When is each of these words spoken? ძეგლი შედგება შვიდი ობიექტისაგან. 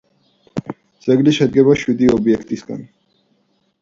ძეგლი 1.07 1.35
შედგება 1.39 1.75
შვიდი 1.85 2.11
ობიექტისაგან. 2.17 2.85